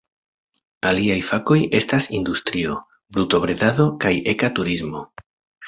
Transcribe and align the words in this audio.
Aliaj 0.91 1.17
fakoj 1.27 1.57
estas 1.81 2.09
industrio, 2.21 2.79
brutobredado 3.19 3.89
kaj 4.07 4.17
eka 4.37 4.53
turismo. 4.61 5.09